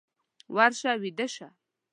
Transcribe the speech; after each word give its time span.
ورشه 0.55 0.91
ويده 1.01 1.27
شه! 1.33 1.47